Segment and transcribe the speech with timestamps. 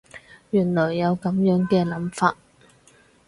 [0.49, 2.35] 原來有噉樣嘅諗法